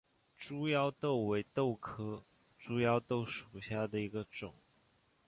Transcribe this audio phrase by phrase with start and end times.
[0.35, 2.23] 猪腰豆为豆科
[2.57, 4.51] 猪腰豆属下的一个种。